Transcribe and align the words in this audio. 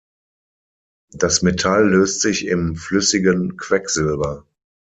Das 1.11 1.43
Metall 1.43 1.89
löst 1.91 2.21
sich 2.21 2.47
im 2.47 2.75
flüssigen 2.75 3.55
Quecksilber. 3.55 4.47